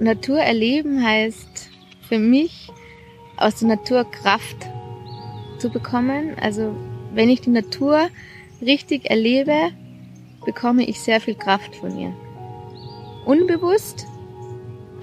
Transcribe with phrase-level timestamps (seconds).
[0.00, 1.70] Natur erleben heißt
[2.08, 2.68] für mich
[3.36, 4.56] aus der Natur Kraft
[5.58, 6.36] zu bekommen.
[6.40, 6.74] Also
[7.12, 8.08] wenn ich die Natur
[8.60, 9.70] richtig erlebe,
[10.44, 12.14] bekomme ich sehr viel Kraft von ihr.
[13.26, 14.06] Unbewusst,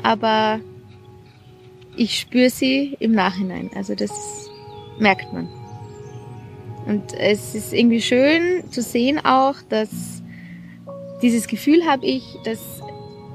[0.01, 0.59] aber
[1.95, 3.69] ich spüre sie im Nachhinein.
[3.75, 4.49] Also das
[4.99, 5.47] merkt man.
[6.85, 9.89] Und es ist irgendwie schön zu sehen auch, dass
[11.21, 12.81] dieses Gefühl habe ich, dass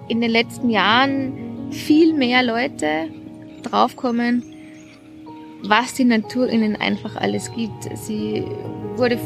[0.08, 3.08] in den letzten Jahren viel mehr Leute
[3.62, 4.44] draufkommen,
[5.62, 7.84] was die Natur ihnen einfach alles gibt.
[7.94, 8.44] Sie
[8.96, 9.18] wurde,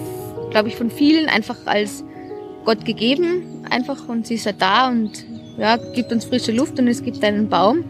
[0.51, 2.05] glaube ich, von vielen einfach als
[2.65, 5.25] Gott gegeben, einfach und sie ist ja da und
[5.59, 7.85] ja, gibt uns frische Luft und es gibt einen Baum.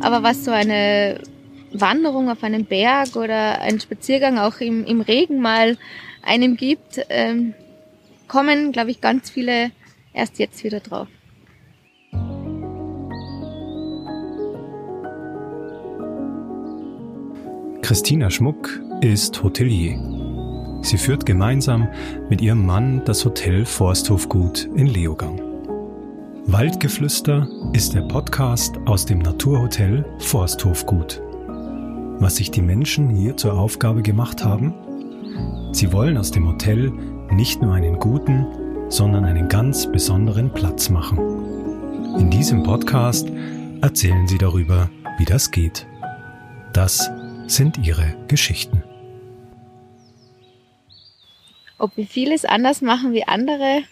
[0.00, 1.20] Aber was so eine
[1.72, 5.76] Wanderung auf einem Berg oder ein Spaziergang auch im, im Regen mal
[6.22, 7.54] einem gibt, ähm,
[8.28, 9.70] kommen, glaube ich, ganz viele
[10.12, 11.08] erst jetzt wieder drauf.
[17.86, 19.96] Christina Schmuck ist Hotelier.
[20.82, 21.86] Sie führt gemeinsam
[22.28, 25.40] mit ihrem Mann das Hotel Forsthofgut in Leogang.
[26.46, 31.22] Waldgeflüster ist der Podcast aus dem Naturhotel Forsthofgut.
[32.18, 34.74] Was sich die Menschen hier zur Aufgabe gemacht haben?
[35.70, 36.90] Sie wollen aus dem Hotel
[37.30, 38.46] nicht nur einen guten,
[38.88, 41.18] sondern einen ganz besonderen Platz machen.
[42.18, 43.30] In diesem Podcast
[43.80, 45.86] erzählen sie darüber, wie das geht.
[46.72, 47.08] Das
[47.46, 48.82] sind ihre Geschichten.
[51.78, 53.82] Ob wir vieles anders machen wie andere,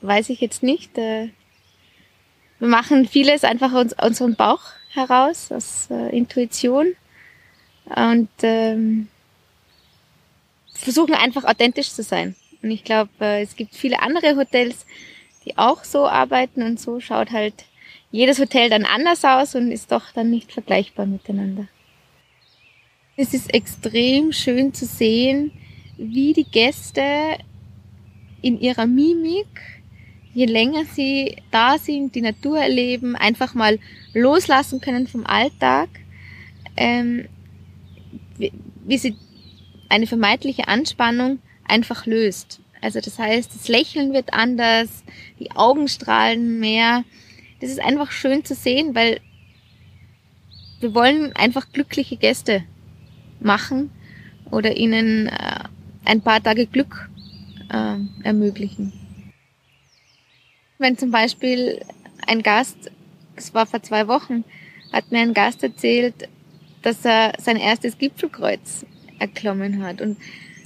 [0.00, 0.96] weiß ich jetzt nicht.
[0.96, 1.30] Äh,
[2.58, 6.94] wir machen vieles einfach aus unserem Bauch heraus, aus äh, Intuition
[7.84, 9.08] und ähm,
[10.72, 12.36] versuchen einfach authentisch zu sein.
[12.62, 14.86] Und ich glaube, äh, es gibt viele andere Hotels,
[15.44, 17.64] die auch so arbeiten und so schaut halt
[18.10, 21.66] jedes Hotel dann anders aus und ist doch dann nicht vergleichbar miteinander.
[23.20, 25.50] Es ist extrem schön zu sehen,
[25.96, 27.02] wie die Gäste
[28.42, 29.82] in ihrer Mimik,
[30.34, 33.80] je länger sie da sind, die Natur erleben, einfach mal
[34.14, 35.88] loslassen können vom Alltag,
[36.76, 37.26] ähm,
[38.36, 38.52] wie,
[38.86, 39.16] wie sie
[39.88, 42.60] eine vermeintliche Anspannung einfach löst.
[42.80, 45.02] Also das heißt, das Lächeln wird anders,
[45.40, 47.02] die Augen strahlen mehr.
[47.60, 49.20] Das ist einfach schön zu sehen, weil
[50.78, 52.62] wir wollen einfach glückliche Gäste
[53.40, 53.90] machen
[54.50, 55.64] oder ihnen äh,
[56.04, 57.08] ein paar Tage Glück
[57.70, 58.92] äh, ermöglichen.
[60.78, 61.80] Wenn zum Beispiel
[62.26, 62.90] ein Gast,
[63.36, 64.44] es war vor zwei Wochen,
[64.92, 66.28] hat mir ein Gast erzählt,
[66.82, 68.86] dass er sein erstes Gipfelkreuz
[69.18, 70.00] erklommen hat.
[70.00, 70.16] Und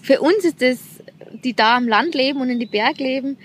[0.03, 0.81] für uns ist es,
[1.45, 3.39] die da am Land leben und in die Berg leben,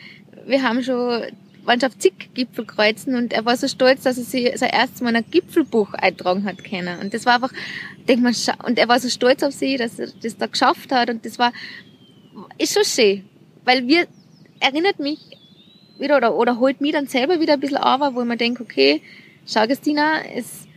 [0.46, 1.24] wir haben schon
[1.68, 5.26] auf zig Gipfelkreuzen und er war so stolz, dass er sich sein erstes Mal ein
[5.30, 7.00] Gipfelbuch eintragen hat können.
[7.00, 7.52] Und das war einfach,
[8.08, 8.34] denk mal,
[8.66, 11.10] und er war so stolz auf sie, dass er das da geschafft hat.
[11.10, 11.52] Und das war,
[12.58, 13.26] ist schon schön,
[13.66, 14.08] weil wir,
[14.60, 15.20] erinnert mich
[16.00, 18.64] wieder oder, oder holt mich dann selber wieder ein bisschen auf, wo ich mir denke,
[18.64, 19.02] okay,
[19.46, 20.68] schau Christina, es,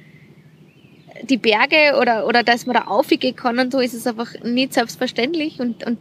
[1.23, 4.75] die Berge oder, oder dass man da aufgehen kann und so ist es einfach nicht
[4.75, 5.61] selbstverständlich.
[5.61, 5.99] Und, und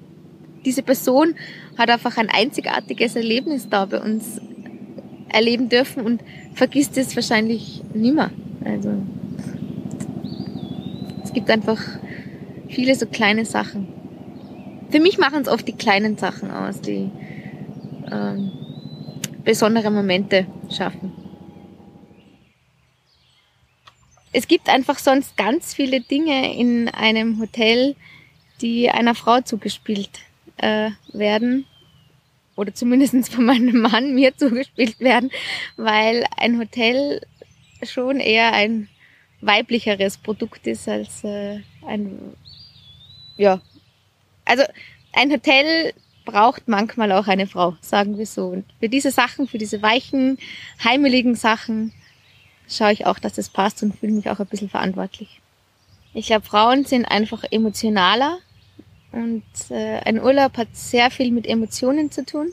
[0.65, 1.35] diese Person
[1.77, 4.41] hat einfach ein einzigartiges Erlebnis da bei uns
[5.29, 6.21] erleben dürfen und
[6.53, 8.31] vergisst es wahrscheinlich nimmer.
[8.63, 8.93] Also
[11.23, 11.79] es gibt einfach
[12.67, 13.87] viele so kleine Sachen.
[14.89, 17.11] Für mich machen es oft die kleinen Sachen aus, die
[18.11, 18.51] ähm,
[19.43, 21.13] besondere Momente schaffen.
[24.31, 27.95] Es gibt einfach sonst ganz viele Dinge in einem Hotel,
[28.61, 30.09] die einer Frau zugespielt
[30.57, 31.65] äh, werden
[32.59, 35.31] oder zumindest von meinem Mann mir zugespielt werden,
[35.77, 37.21] weil ein Hotel
[37.83, 38.89] schon eher ein
[39.41, 42.19] weiblicheres Produkt ist als äh, ein,
[43.37, 43.61] ja,
[44.43, 44.63] also
[45.13, 45.93] ein Hotel
[46.25, 48.47] braucht manchmal auch eine Frau, sagen wir so.
[48.47, 50.37] Und für diese Sachen, für diese weichen,
[50.83, 51.93] heimeligen Sachen
[52.67, 55.39] schaue ich auch, dass das passt und fühle mich auch ein bisschen verantwortlich.
[56.13, 58.39] Ich glaube, Frauen sind einfach emotionaler
[59.11, 62.51] und äh, ein Urlaub hat sehr viel mit Emotionen zu tun.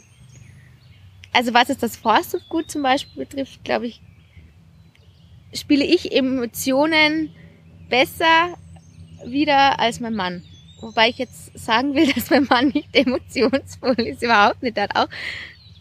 [1.33, 4.01] Also was es das Forsthofgut zum Beispiel betrifft, glaube ich,
[5.53, 7.31] spiele ich Emotionen
[7.89, 8.57] besser
[9.25, 10.43] wieder als mein Mann.
[10.81, 14.77] Wobei ich jetzt sagen will, dass mein Mann nicht emotionsvoll ist, überhaupt nicht.
[14.77, 15.09] Er hat auch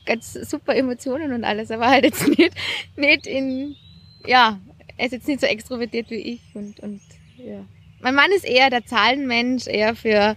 [0.06, 2.54] ganz super Emotionen und alles, aber halt jetzt nicht,
[2.96, 3.76] nicht in,
[4.26, 4.60] ja,
[4.98, 7.02] er ist jetzt nicht so extrovertiert wie ich und, und
[7.38, 7.66] ja.
[8.06, 10.36] Mein Mann ist eher der Zahlenmensch, eher für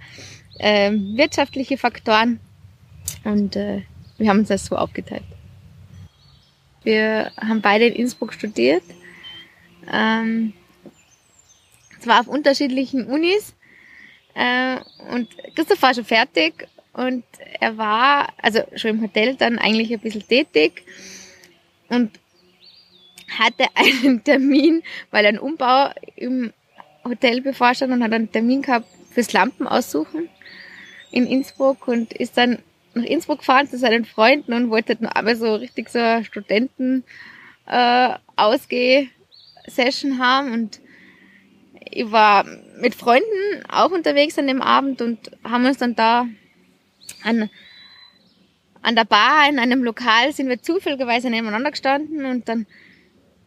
[0.58, 2.40] ähm, wirtschaftliche Faktoren.
[3.24, 3.82] Und äh,
[4.16, 5.24] wir haben uns das so aufgeteilt.
[6.82, 8.82] Wir haben beide in Innsbruck studiert
[9.92, 10.54] Ähm,
[12.00, 13.54] zwar auf unterschiedlichen Unis.
[14.32, 14.78] Äh,
[15.10, 17.24] und Christoph war schon fertig und
[17.60, 20.84] er war, also schon im Hotel dann eigentlich ein bisschen tätig
[21.90, 22.18] und
[23.28, 26.54] hatte einen Termin, weil einen Umbau im
[27.08, 30.28] Hotel bevorstand und hat einen Termin gehabt fürs Lampen aussuchen
[31.10, 32.58] in Innsbruck und ist dann
[32.94, 37.04] nach Innsbruck gefahren zu seinen Freunden und wollte dann aber so richtig so Studenten
[37.66, 40.80] äh, Ausgeh-Session haben und
[41.90, 42.44] ich war
[42.80, 46.26] mit Freunden auch unterwegs an dem Abend und haben uns dann da
[47.22, 47.50] an,
[48.82, 52.66] an der Bar in einem Lokal sind wir zufälligerweise nebeneinander gestanden und dann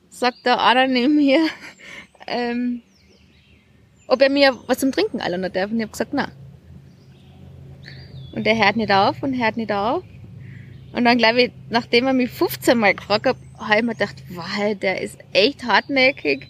[0.09, 1.39] sagt der einer neben mir,
[2.27, 2.81] ähm,
[4.11, 5.71] ob er mir was zum Trinken einladen darf.
[5.71, 6.31] Und ich habe gesagt, na.
[8.33, 10.03] Und er hört nicht auf und hört nicht auf.
[10.91, 14.21] Und dann glaube ich, nachdem er mich 15 Mal gefragt hat, habe ich mir gedacht,
[14.31, 16.49] wow, der ist echt hartnäckig.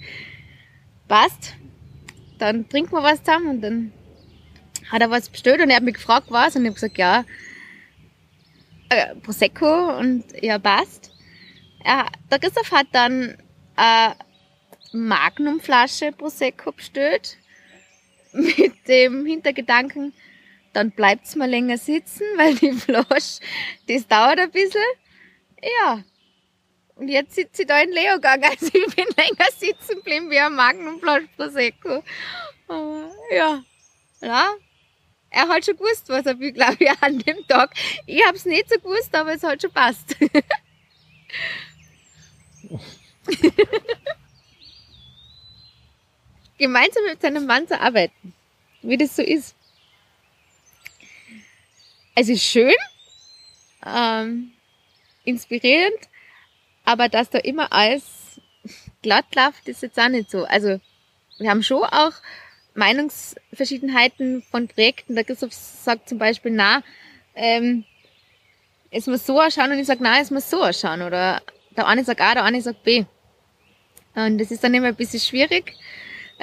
[1.08, 1.54] Passt.
[2.40, 3.94] Dann trinken wir was zusammen und dann
[4.92, 7.26] hat er was bestellt und er hat mich gefragt, was und ich habe gesagt, ja,
[8.90, 11.12] äh, Prosecco und ja, passt.
[11.86, 13.38] Ja, der Christoph hat dann
[13.76, 14.16] eine
[14.94, 17.38] Magnumflasche Prosecco bestellt
[18.34, 20.14] mit dem Hintergedanken,
[20.74, 23.42] dann bleibt's mal länger sitzen, weil die Flasche,
[23.88, 24.82] das dauert ein bisschen.
[25.80, 26.04] Ja.
[26.96, 30.54] Und jetzt sitze ich da in Leogang, also ich bin länger sitzen geblieben wie ein
[30.54, 32.04] Magnumflasche Prosecco.
[32.68, 33.64] Aber, ja.
[34.22, 34.54] Ja.
[35.34, 37.74] Er hat schon gewusst, was er will, glaube ich, an dem Tag.
[38.06, 40.16] Ich hab's nicht so gewusst, aber es hat schon passt.
[46.62, 48.36] Gemeinsam mit seinem Mann zu arbeiten,
[48.84, 49.56] wie das so ist.
[52.14, 52.76] Es ist schön,
[53.84, 54.52] ähm,
[55.24, 55.98] inspirierend,
[56.86, 58.40] aber dass da immer alles
[59.02, 60.44] glatt läuft, ist jetzt auch nicht so.
[60.44, 60.80] Also
[61.40, 62.14] wir haben schon auch
[62.76, 65.16] Meinungsverschiedenheiten von Projekten.
[65.16, 66.84] Der Christoph sagt zum Beispiel, na,
[67.34, 67.86] ähm,
[68.92, 71.02] es muss so ausschauen und ich sage, nein, es muss so ausschauen.
[71.02, 71.42] Oder
[71.76, 73.06] der eine sagt A, der eine sagt B.
[74.14, 75.74] Und das ist dann immer ein bisschen schwierig,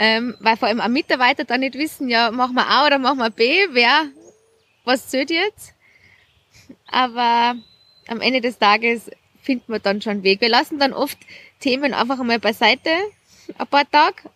[0.00, 3.18] ähm, weil vor allem auch Mitarbeiter dann nicht wissen, ja, machen wir A oder machen
[3.18, 4.06] wir B, wer,
[4.84, 5.74] was zählt jetzt?
[6.86, 7.56] Aber
[8.06, 9.10] am Ende des Tages
[9.42, 10.40] finden wir dann schon einen Weg.
[10.40, 11.18] Wir lassen dann oft
[11.58, 12.90] Themen einfach einmal beiseite,
[13.58, 14.30] ein paar Tage.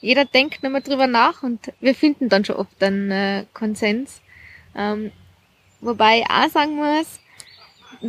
[0.00, 4.22] Jeder denkt nochmal drüber nach und wir finden dann schon oft einen äh, Konsens.
[4.76, 5.10] Ähm,
[5.80, 7.18] wobei ich auch sagen muss,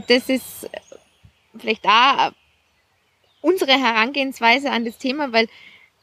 [0.08, 0.70] das ist
[1.58, 2.32] vielleicht auch
[3.42, 5.48] unsere Herangehensweise an das Thema, weil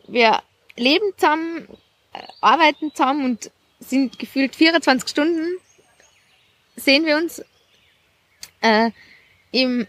[0.09, 0.43] wir
[0.79, 1.69] leben zusammen,
[2.13, 5.59] äh, arbeiten zusammen und sind gefühlt 24 Stunden
[6.77, 7.43] sehen wir uns.
[8.61, 8.91] Äh,
[9.53, 9.87] im,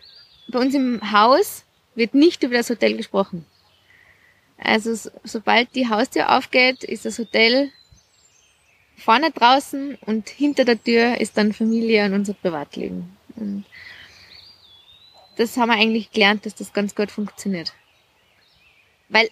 [0.47, 1.65] bei uns im Haus
[1.95, 3.45] wird nicht über das Hotel gesprochen.
[4.57, 7.71] Also so, sobald die Haustür aufgeht, ist das Hotel
[8.97, 13.17] vorne draußen und hinter der Tür ist dann Familie und unser Privatleben.
[13.35, 13.65] Und
[15.37, 17.73] das haben wir eigentlich gelernt, dass das ganz gut funktioniert.
[19.07, 19.29] Weil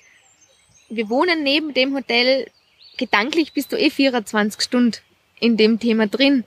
[0.90, 2.50] wir wohnen neben dem Hotel,
[2.98, 4.98] gedanklich bist du eh 24 Stunden
[5.40, 6.44] in dem Thema drin.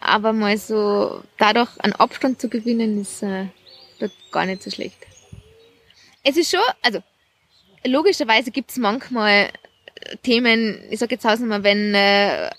[0.00, 3.46] Aber mal so dadurch einen Abstand zu gewinnen, ist äh,
[4.32, 4.96] gar nicht so schlecht.
[6.22, 7.02] Es ist schon, also
[7.84, 9.50] logischerweise gibt es manchmal
[10.22, 12.50] Themen, ich sage jetzt mal, wenn äh,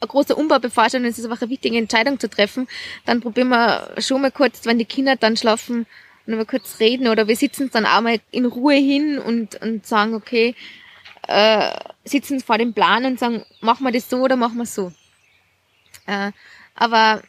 [0.00, 2.68] ein großer Umbau bevorsteht und es ist einfach eine wichtige Entscheidung zu treffen,
[3.06, 5.86] dann probieren wir schon mal kurz, wenn die Kinder dann schlafen,
[6.26, 9.86] noch mal kurz reden oder wir sitzen dann auch mal in Ruhe hin und, und
[9.86, 10.54] sagen, okay,
[11.28, 14.92] äh, sitzen vor dem Plan und sagen, machen wir das so oder machen wir so.
[16.06, 16.32] Äh,
[16.74, 17.22] aber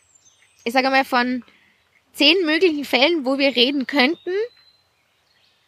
[0.63, 1.43] ich sage mal, von
[2.13, 4.31] zehn möglichen Fällen, wo wir reden könnten,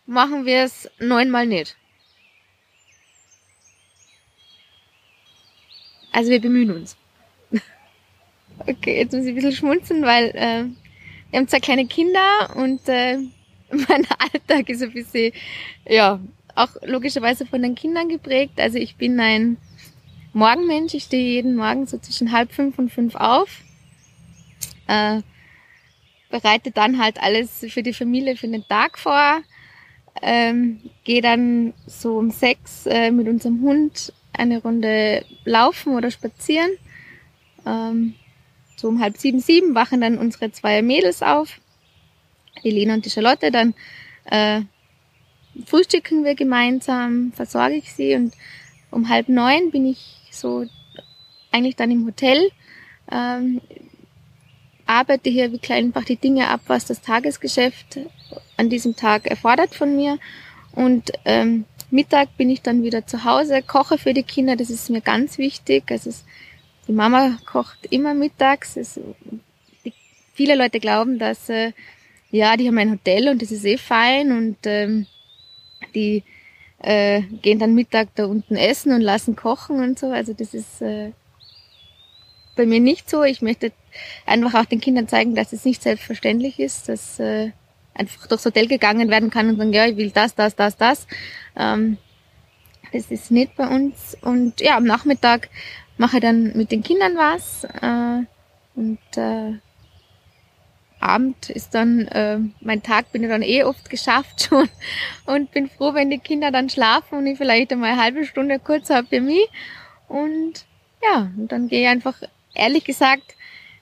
[0.06, 1.76] machen wir es neunmal nicht.
[6.12, 6.98] Also wir bemühen uns.
[8.60, 10.87] okay, jetzt muss ich ein bisschen schmunzeln, weil äh,
[11.30, 13.18] wir haben zwei kleine Kinder und äh,
[13.72, 15.34] mein Alltag ist ein bisschen,
[15.88, 16.20] ja,
[16.56, 18.60] auch logischerweise von den Kindern geprägt.
[18.60, 19.58] Also ich bin ein
[20.34, 20.94] Morgenmensch.
[20.94, 23.62] Ich stehe jeden Morgen so zwischen halb fünf und fünf auf.
[24.88, 25.22] Äh,
[26.30, 29.42] bereite dann halt alles für die Familie für den Tag vor.
[30.22, 36.72] Ähm, gehe dann so um sechs äh, mit unserem Hund eine Runde laufen oder spazieren.
[37.66, 38.16] Ähm,
[38.78, 41.60] so um halb sieben, sieben wachen dann unsere zwei Mädels auf,
[42.64, 43.52] die Lena und die Charlotte.
[43.52, 43.74] Dann
[44.26, 44.62] äh,
[45.66, 48.34] frühstücken wir gemeinsam, versorge ich sie und
[48.92, 50.66] um halb neun bin ich so
[51.52, 52.50] eigentlich dann im Hotel.
[53.12, 53.60] Ähm,
[54.86, 58.00] arbeite hier wirklich einfach die Dinge ab, was das Tagesgeschäft
[58.56, 60.18] an diesem Tag erfordert von mir
[60.72, 64.90] Und ähm, Mittag bin ich dann wieder zu Hause, koche für die Kinder, das ist
[64.90, 65.86] mir ganz wichtig.
[65.90, 66.24] Also es,
[66.88, 68.78] die Mama kocht immer mittags.
[68.78, 69.00] Es,
[69.84, 69.94] die,
[70.34, 71.74] viele Leute glauben, dass äh,
[72.32, 75.08] ja, die haben ein Hotel und das ist eh fein und ähm,
[75.96, 76.24] die
[76.80, 80.12] äh, gehen dann Mittag da unten essen und lassen kochen und so.
[80.12, 81.12] Also das ist äh,
[82.56, 83.24] bei mir nicht so.
[83.24, 83.72] Ich möchte
[84.26, 87.52] einfach auch den Kindern zeigen, dass es nicht selbstverständlich ist, dass äh,
[87.94, 91.08] einfach durchs Hotel gegangen werden kann und sagen, ja, ich will das, das, das, das.
[91.56, 91.98] Ähm,
[92.94, 94.18] das ist nicht bei uns.
[94.22, 95.50] Und ja, am Nachmittag
[95.98, 97.64] mache dann mit den Kindern was.
[97.64, 98.26] Äh,
[98.76, 99.60] und äh,
[101.00, 104.70] Abend ist dann, äh, mein Tag bin ich dann eh oft geschafft schon
[105.26, 108.60] und bin froh, wenn die Kinder dann schlafen und ich vielleicht einmal eine halbe Stunde
[108.60, 109.48] kurz habe für mich.
[110.08, 110.66] Und
[111.04, 112.16] ja, und dann gehe ich einfach,
[112.54, 113.36] ehrlich gesagt,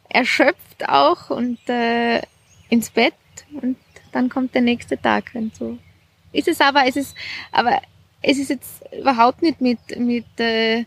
[0.09, 2.21] erschöpft auch und äh,
[2.69, 3.13] ins Bett
[3.61, 3.77] und
[4.11, 5.31] dann kommt der nächste Tag.
[5.33, 5.77] Und so
[6.31, 7.15] ist es aber, es ist,
[7.51, 7.81] aber
[8.21, 10.85] es ist jetzt überhaupt nicht mit, mit äh,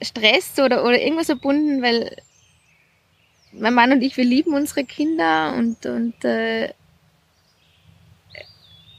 [0.00, 2.16] Stress oder, oder irgendwas verbunden, weil
[3.52, 6.72] mein Mann und ich, wir lieben unsere Kinder und, und äh,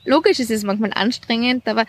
[0.06, 1.86] logisch ist es manchmal anstrengend, aber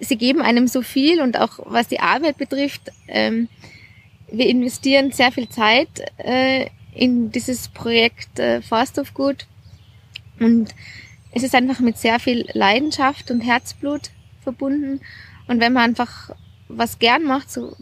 [0.00, 3.48] sie geben einem so viel und auch was die Arbeit betrifft, ähm,
[4.30, 5.88] wir investieren sehr viel Zeit
[6.18, 9.46] äh, in dieses Projekt äh, Forsthofgut
[10.38, 10.74] und
[11.32, 14.10] es ist einfach mit sehr viel Leidenschaft und Herzblut
[14.42, 15.00] verbunden.
[15.46, 16.30] Und wenn man einfach
[16.68, 17.76] was gern macht, so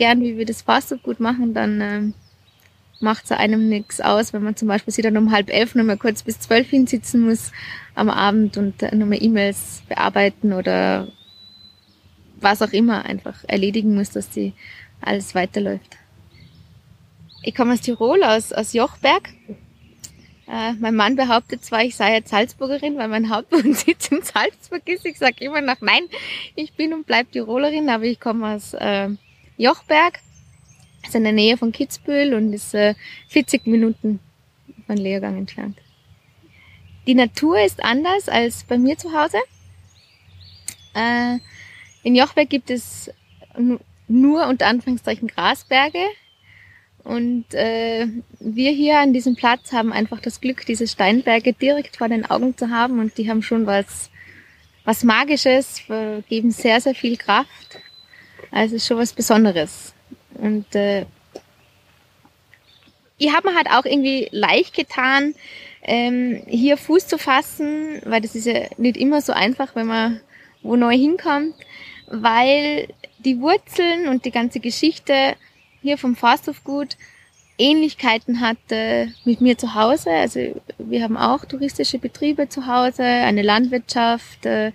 [0.00, 2.00] gern wie wir das Forsthofgut machen, dann äh,
[3.00, 5.98] macht es einem nichts aus, wenn man zum Beispiel sich dann um halb elf nochmal
[5.98, 7.52] kurz bis zwölf hinsitzen muss
[7.94, 11.08] am Abend und nochmal E-Mails bearbeiten oder
[12.40, 14.54] was auch immer einfach erledigen muss, dass die
[15.02, 15.98] alles weiterläuft.
[17.42, 19.28] Ich komme aus Tirol, aus, aus Jochberg.
[20.48, 25.04] Äh, mein Mann behauptet zwar, ich sei jetzt Salzburgerin, weil mein Hauptwohnsitz in Salzburg ist.
[25.04, 26.04] Ich sage immer noch, nein,
[26.54, 29.10] ich bin und bleib Tirolerin, aber ich komme aus äh,
[29.60, 30.20] Jochberg
[31.04, 32.94] ist in der Nähe von Kitzbühel und ist äh,
[33.28, 34.18] 40 Minuten
[34.86, 35.76] von Leogang entfernt.
[37.06, 39.36] Die Natur ist anders als bei mir zu Hause.
[40.94, 41.40] Äh,
[42.02, 43.10] in Jochberg gibt es
[44.08, 46.06] nur unter Anführungszeichen Grasberge.
[47.04, 48.06] Und äh,
[48.38, 52.56] wir hier an diesem Platz haben einfach das Glück, diese Steinberge direkt vor den Augen
[52.56, 54.10] zu haben und die haben schon was,
[54.84, 55.82] was Magisches,
[56.28, 57.80] geben sehr, sehr viel Kraft.
[58.50, 59.94] Also schon was Besonderes.
[60.34, 61.06] Und äh,
[63.18, 65.34] ich habe mir halt auch irgendwie leicht getan,
[65.82, 70.20] ähm, hier Fuß zu fassen, weil das ist ja nicht immer so einfach, wenn man
[70.62, 71.54] wo neu hinkommt,
[72.06, 72.88] weil
[73.18, 75.36] die Wurzeln und die ganze Geschichte
[75.82, 76.96] hier vom Forsthofgut
[77.58, 80.10] Ähnlichkeiten hatte mit mir zu Hause.
[80.10, 84.72] Also wir haben auch touristische Betriebe zu Hause, eine Landwirtschaft, äh,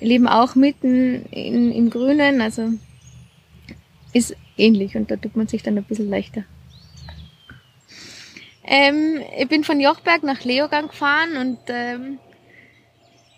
[0.00, 2.40] leben auch mitten in, im Grünen.
[2.40, 2.72] Also
[4.12, 6.44] ist ähnlich und da tut man sich dann ein bisschen leichter.
[8.64, 12.18] Ähm, ich bin von Jochberg nach Leogang gefahren und ähm,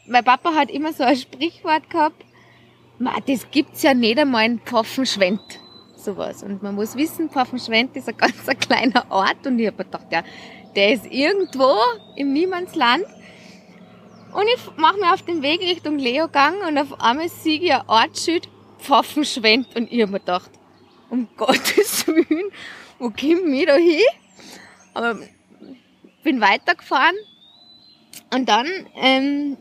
[0.06, 2.24] mein Papa hat immer so ein Sprichwort gehabt,
[3.26, 5.60] das gibt's ja nicht einmal in Pfaffenschwendt.
[5.96, 6.42] Sowas.
[6.42, 10.06] Und man muss wissen, Pfaffenschwendt ist ein ganz ein kleiner Ort und ich habe gedacht,
[10.10, 10.22] ja,
[10.74, 11.74] der ist irgendwo
[12.16, 13.04] im Niemandsland.
[14.32, 17.82] Und ich mache mir auf den Weg Richtung Leogang und auf einmal sehe ich ein
[17.86, 18.48] Ortsschild
[18.78, 20.50] Pfaffenschwendt und ich habe mir gedacht,
[21.10, 22.50] um Gottes Willen,
[22.98, 24.02] wo kommen wir da hin?
[24.94, 25.18] Aber
[26.22, 27.16] bin weitergefahren
[28.34, 29.56] und dann ähm,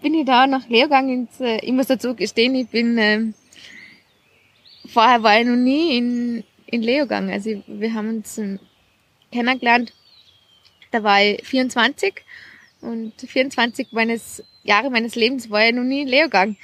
[0.00, 3.34] bin ich da nach Lehrgang ins, äh, ich muss dazu gestehen, ich bin, ähm,
[4.86, 7.30] vorher war ich noch nie in, in Leogang.
[7.30, 8.60] Also wir haben uns ähm,
[9.32, 9.92] kennengelernt,
[10.90, 12.14] da war ich 24
[12.80, 16.56] und 24 meines Jahre meines Lebens war ich noch nie in Leogang.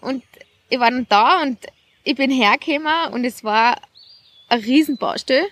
[0.00, 0.24] Und
[0.68, 1.58] ich war dann da und
[2.04, 3.80] ich bin hergekommen und es war
[4.48, 5.46] ein Riesenbaustelle.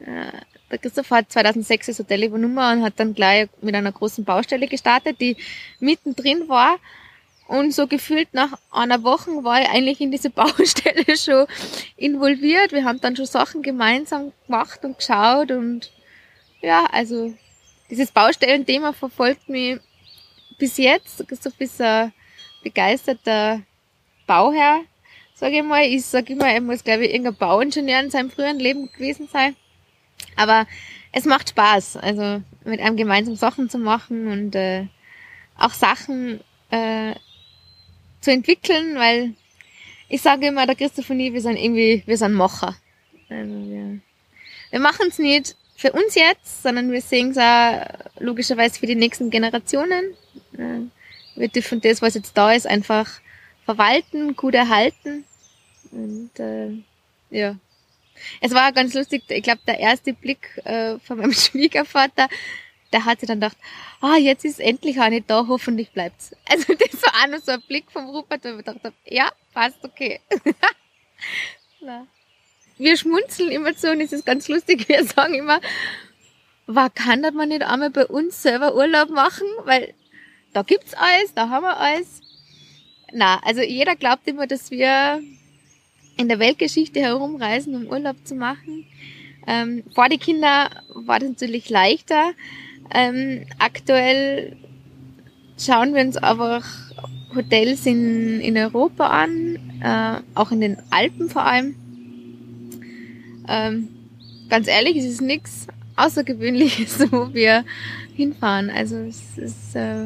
[0.00, 0.32] Äh,
[0.70, 4.66] der Christoph hat 2006 das Hotel übernommen und hat dann gleich mit einer großen Baustelle
[4.66, 5.36] gestartet, die
[5.80, 6.78] mittendrin war.
[7.46, 11.46] Und so gefühlt nach einer Woche war ich eigentlich in diese Baustelle schon
[11.96, 12.72] involviert.
[12.72, 15.92] Wir haben dann schon Sachen gemeinsam gemacht und geschaut und
[16.62, 17.34] ja, also
[17.90, 19.78] dieses Baustellenthema verfolgt mich
[20.58, 21.26] bis jetzt.
[21.28, 22.12] Christoph ist ein
[22.62, 23.60] begeisterter
[24.26, 24.80] Bauherr
[25.42, 25.84] sage ich mal.
[25.84, 29.56] Ich sage immer, er muss, glaube ich, irgendein Bauingenieur in seinem früheren Leben gewesen sein.
[30.36, 30.68] Aber
[31.10, 34.86] es macht Spaß, also mit einem gemeinsam Sachen zu machen und äh,
[35.58, 37.14] auch Sachen äh,
[38.20, 39.34] zu entwickeln, weil
[40.08, 42.76] ich sage immer, der Christoph und ich, wir sind irgendwie, wir sind Macher.
[43.28, 43.98] Also wir,
[44.70, 47.84] wir machen es nicht für uns jetzt, sondern wir sehen es auch
[48.20, 50.04] logischerweise für die nächsten Generationen.
[51.34, 53.20] Wir dürfen das, was jetzt da ist, einfach
[53.64, 55.21] verwalten, gut erhalten.
[55.92, 56.70] Und äh,
[57.30, 57.56] ja.
[58.40, 62.28] Es war ganz lustig, ich glaube, der erste Blick äh, von meinem Schwiegervater,
[62.92, 63.56] der hat sich dann gedacht,
[64.00, 66.34] ah, jetzt ist endlich eine da, hoffentlich bleibt's.
[66.48, 69.30] Also das war auch noch so ein Blick vom Rupert, wo ich gedacht habe, ja,
[69.52, 70.20] passt, okay.
[72.78, 75.60] wir schmunzeln immer so und es ist ganz lustig, wir sagen immer,
[76.66, 79.94] war kann man nicht einmal bei uns selber Urlaub machen, weil
[80.52, 82.20] da gibt's alles, da haben wir alles.
[83.12, 85.22] Na, also jeder glaubt immer, dass wir
[86.16, 88.84] in der Weltgeschichte herumreisen, um Urlaub zu machen.
[89.46, 92.32] Ähm, vor die Kinder war das natürlich leichter.
[92.94, 94.56] Ähm, aktuell
[95.58, 96.64] schauen wir uns einfach
[97.34, 101.74] Hotels in, in Europa an, äh, auch in den Alpen vor allem.
[103.48, 103.88] Ähm,
[104.48, 105.66] ganz ehrlich, es ist nichts
[105.96, 107.64] Außergewöhnliches, wo wir
[108.14, 108.70] hinfahren.
[108.70, 110.04] Also es ist äh,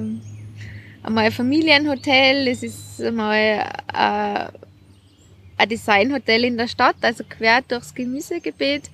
[1.02, 4.65] einmal ein Familienhotel, es ist einmal äh,
[5.56, 8.90] ein Designhotel in der Stadt, also quer durchs Gemüsegebiet.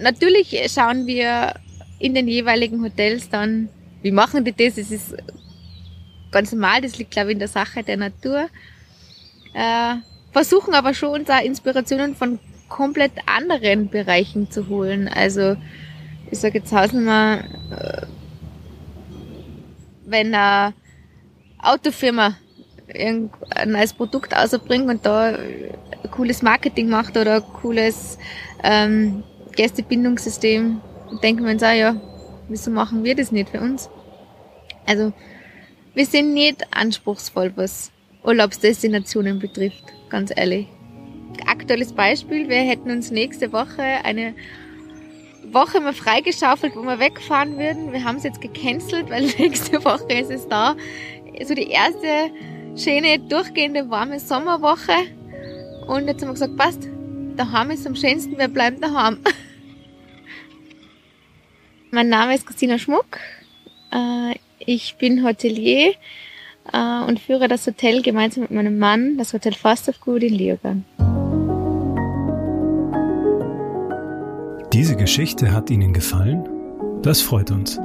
[0.00, 1.54] Natürlich schauen wir
[1.98, 3.68] in den jeweiligen Hotels dann,
[4.02, 4.78] wie machen die das?
[4.78, 5.14] Es ist
[6.30, 8.48] ganz normal, das liegt, glaube ich, in der Sache der Natur.
[9.52, 9.96] Äh,
[10.32, 12.38] versuchen aber schon uns auch Inspirationen von
[12.68, 15.08] komplett anderen Bereichen zu holen.
[15.08, 15.56] Also
[16.30, 18.06] ich sage jetzt Hausnummer, äh,
[20.06, 20.72] wenn eine
[21.58, 22.36] Autofirma
[22.94, 23.30] ein
[23.66, 25.38] neues Produkt ausbringt und da
[26.10, 28.18] cooles Marketing macht oder cooles
[28.62, 29.22] ähm,
[29.56, 30.80] Gästebindungssystem,
[31.22, 31.96] denken wir uns auch, ja,
[32.48, 33.88] wieso machen wir das nicht für uns?
[34.86, 35.12] Also,
[35.94, 37.90] wir sind nicht anspruchsvoll, was
[38.24, 40.66] Urlaubsdestinationen betrifft, ganz ehrlich.
[41.46, 44.34] Aktuelles Beispiel, wir hätten uns nächste Woche eine
[45.52, 47.92] Woche mal freigeschaufelt, wo wir wegfahren würden.
[47.92, 50.76] Wir haben es jetzt gecancelt, weil nächste Woche ist es da.
[51.44, 52.30] So die erste
[52.76, 54.92] schöne, durchgehende, warme Sommerwoche.
[55.86, 56.88] Und jetzt haben wir gesagt, passt,
[57.36, 59.18] daheim ist am schönsten, wir bleiben daheim.
[61.90, 63.18] mein Name ist Christina Schmuck.
[63.92, 65.94] Äh, ich bin Hotelier
[66.72, 70.34] äh, und führe das Hotel gemeinsam mit meinem Mann, das Hotel Fast of Good in
[70.34, 70.84] Leogang.
[74.72, 76.48] Diese Geschichte hat Ihnen gefallen?
[77.02, 77.78] Das freut uns.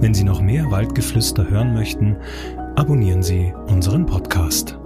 [0.00, 2.18] Wenn Sie noch mehr Waldgeflüster hören möchten,
[2.76, 4.78] abonnieren Sie unseren Podcast.